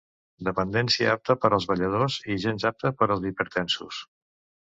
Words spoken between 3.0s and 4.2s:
per als hipertensos.